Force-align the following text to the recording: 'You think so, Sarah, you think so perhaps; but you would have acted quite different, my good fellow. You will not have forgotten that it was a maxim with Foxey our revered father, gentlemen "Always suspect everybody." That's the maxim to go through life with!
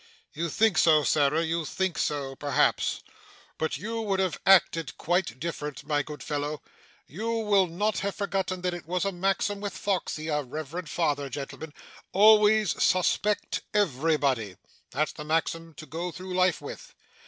'You 0.33 0.49
think 0.49 0.79
so, 0.79 1.03
Sarah, 1.03 1.43
you 1.43 1.63
think 1.63 1.95
so 1.99 2.35
perhaps; 2.35 3.03
but 3.59 3.77
you 3.77 4.01
would 4.01 4.19
have 4.19 4.39
acted 4.47 4.97
quite 4.97 5.39
different, 5.39 5.83
my 5.85 6.01
good 6.01 6.23
fellow. 6.23 6.63
You 7.05 7.29
will 7.37 7.67
not 7.67 7.99
have 7.99 8.15
forgotten 8.15 8.61
that 8.61 8.73
it 8.73 8.87
was 8.87 9.05
a 9.05 9.11
maxim 9.11 9.61
with 9.61 9.77
Foxey 9.77 10.27
our 10.27 10.43
revered 10.43 10.89
father, 10.89 11.29
gentlemen 11.29 11.71
"Always 12.13 12.81
suspect 12.81 13.61
everybody." 13.75 14.57
That's 14.89 15.11
the 15.11 15.23
maxim 15.23 15.75
to 15.75 15.85
go 15.85 16.11
through 16.11 16.33
life 16.33 16.63
with! 16.63 16.95